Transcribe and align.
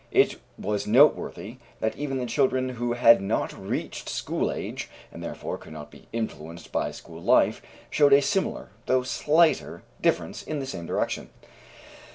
It 0.09 0.37
was 0.57 0.87
noteworthy 0.87 1.57
that 1.79 1.95
even 1.95 2.17
the 2.17 2.25
children 2.25 2.69
who 2.69 2.93
had 2.93 3.21
not 3.21 3.53
reached 3.53 4.09
school 4.09 4.51
age, 4.51 4.89
and 5.11 5.21
therefore 5.23 5.59
could 5.59 5.73
not 5.73 5.91
be 5.91 6.07
influenced 6.11 6.71
by 6.71 6.89
school 6.89 7.21
life, 7.21 7.61
showed 7.91 8.13
a 8.13 8.21
similar, 8.23 8.69
though 8.87 9.03
slighter, 9.03 9.83
difference 10.01 10.41
in 10.41 10.57
the 10.57 10.65
same 10.65 10.87
direction. 10.87 11.29